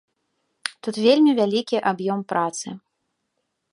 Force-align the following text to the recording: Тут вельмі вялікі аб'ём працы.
Тут 0.87 0.95
вельмі 1.07 1.31
вялікі 1.39 1.77
аб'ём 1.93 2.19
працы. 2.33 2.67